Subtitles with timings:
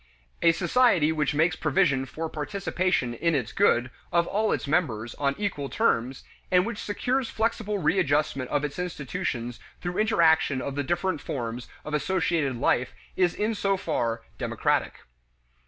[0.41, 5.35] A society which makes provision for participation in its good of all its members on
[5.37, 11.21] equal terms and which secures flexible readjustment of its institutions through interaction of the different
[11.21, 15.01] forms of associated life is in so far democratic.